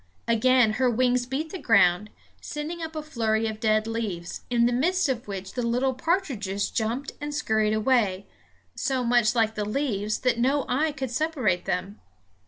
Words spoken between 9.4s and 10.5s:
the leaves that